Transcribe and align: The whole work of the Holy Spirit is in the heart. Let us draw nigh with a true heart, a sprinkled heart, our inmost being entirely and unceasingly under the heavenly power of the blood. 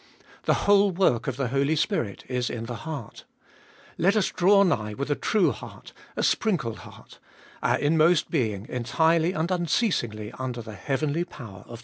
The 0.45 0.55
whole 0.65 0.89
work 0.89 1.27
of 1.27 1.37
the 1.37 1.49
Holy 1.49 1.75
Spirit 1.75 2.23
is 2.27 2.49
in 2.49 2.65
the 2.65 2.75
heart. 2.87 3.23
Let 3.99 4.15
us 4.15 4.31
draw 4.31 4.63
nigh 4.63 4.95
with 4.95 5.11
a 5.11 5.15
true 5.15 5.51
heart, 5.51 5.93
a 6.15 6.23
sprinkled 6.23 6.79
heart, 6.79 7.19
our 7.61 7.77
inmost 7.77 8.31
being 8.31 8.65
entirely 8.67 9.31
and 9.33 9.51
unceasingly 9.51 10.31
under 10.39 10.63
the 10.63 10.73
heavenly 10.73 11.23
power 11.23 11.57
of 11.65 11.65
the 11.65 11.65
blood. 11.67 11.79